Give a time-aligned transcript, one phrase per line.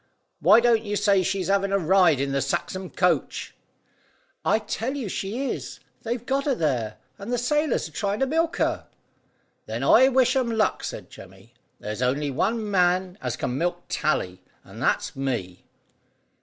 [0.39, 3.53] "Why don't you say she's having a ride in the Saxham coach."
[4.43, 5.79] "I tell you she is.
[6.01, 8.87] They've got her there, and the sailors are trying to milk her."
[9.67, 11.53] "Then I wish 'em luck," said Jemmy.
[11.79, 15.65] "There's only one man as can milk Tally, and that's me."